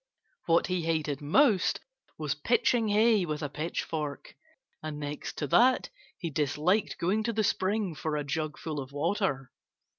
[0.47, 1.79] What he hated most
[2.17, 4.35] was pitching hay with a pitchfork.
[4.81, 9.51] And next to that, he disliked going to the spring for a jugful of water.